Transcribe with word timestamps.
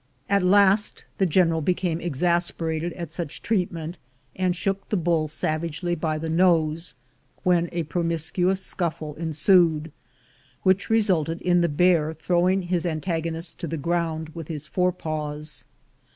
At 0.27 0.41
last 0.41 1.05
the 1.19 1.27
General 1.27 1.61
became 1.61 2.01
exasperated 2.01 2.91
at 2.93 3.11
such 3.11 3.43
treatment, 3.43 3.99
and 4.35 4.55
shook 4.55 4.89
the 4.89 4.97
bull 4.97 5.27
savagely 5.27 5.93
by 5.93 6.17
the 6.17 6.27
nose, 6.27 6.95
when 7.43 7.69
a 7.71 7.83
promis 7.83 8.31
cuous 8.33 8.57
scuffle 8.61 9.13
ensued, 9.13 9.91
which 10.63 10.89
resulted 10.89 11.39
in 11.39 11.61
the 11.61 11.69
bear 11.69 12.15
throw 12.15 12.49
ing 12.49 12.63
his 12.63 12.83
antagonist 12.83 13.59
to 13.59 13.67
the 13.67 13.77
ground 13.77 14.29
with 14.29 14.47
his 14.47 14.65
fore 14.65 14.91
paws. 14.91 15.65